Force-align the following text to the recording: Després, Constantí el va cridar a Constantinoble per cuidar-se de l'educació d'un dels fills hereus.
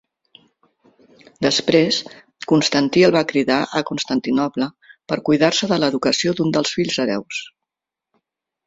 Després, 1.45 1.99
Constantí 2.53 3.05
el 3.09 3.13
va 3.17 3.23
cridar 3.33 3.59
a 3.81 3.83
Constantinoble 3.91 4.71
per 5.13 5.23
cuidar-se 5.29 5.71
de 5.75 5.81
l'educació 5.85 6.39
d'un 6.43 6.57
dels 6.59 6.75
fills 6.81 7.01
hereus. 7.07 7.47